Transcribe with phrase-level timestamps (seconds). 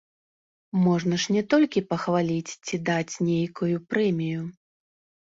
[0.85, 4.41] Можна ж не толькі пахваліць ці даць нейкую прэмію.